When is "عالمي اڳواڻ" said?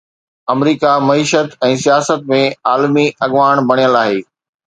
2.71-3.63